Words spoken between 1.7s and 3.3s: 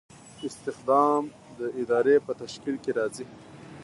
ادارې په تشکیل کې راځي.